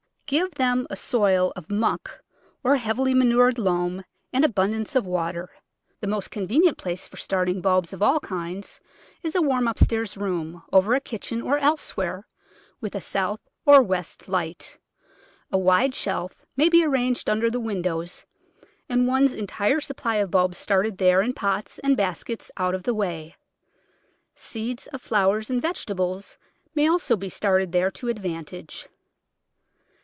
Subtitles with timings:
[0.31, 2.23] Give them a soil of muck
[2.63, 5.49] or heavily manured loam and abundance of water.
[5.99, 8.79] The most convenient place for starting bulbs of all kinds
[9.23, 12.29] is a warm upstairs room, over a kitchen or elsewhere,
[12.79, 14.77] with a south or west light.
[15.51, 18.23] A wide shelf may be ar ranged under the windows
[18.87, 22.93] and one's entire supply of bulbs started there in pots and baskets out of the
[22.93, 23.35] way.
[24.33, 26.37] Seeds of flowers and vegetables
[26.73, 28.87] may also be started there to advantage.